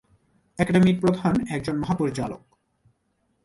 একাডেমির 0.59 0.97
প্রধান 0.99 1.33
একজন 1.49 1.75
মহাপরিচালক। 1.79 2.41